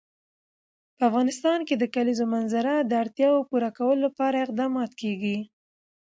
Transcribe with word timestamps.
په 0.95 1.01
افغانستان 1.09 1.59
کې 1.67 1.75
د 1.77 1.83
کلیزو 1.95 2.25
منظره 2.35 2.73
د 2.81 2.91
اړتیاوو 3.03 3.47
پوره 3.49 3.69
کولو 3.77 3.99
لپاره 4.05 4.37
اقدامات 4.45 4.91
کېږي. 5.01 5.37